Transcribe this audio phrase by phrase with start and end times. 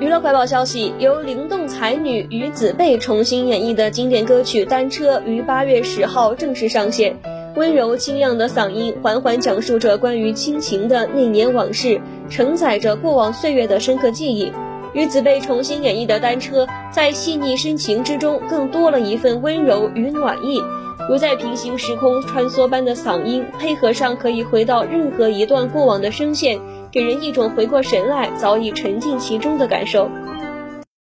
[0.00, 7.16] 娱乐快报消息，由灵动才女于子贝重新演绎的经典歌曲《单车》于八月十号正式上线。
[7.56, 12.00] 温柔清亮的嗓音缓缓讲述着关于亲情的那年往事，
[12.30, 14.52] 承载着过往岁月的深刻记忆。
[14.92, 20.62] 于子贝重新演绎的《单车》在细腻深情之中，更多了一份温柔与暖意，
[21.08, 26.60] 如在平行时空穿梭般的嗓音，配合上可以回到任何一段过往的声线。
[26.98, 30.10] 给人一种回过神来、早已沉浸其中的感受。